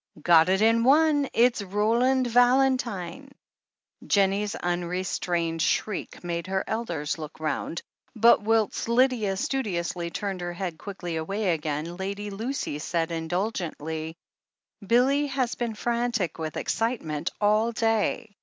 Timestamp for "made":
6.23-6.47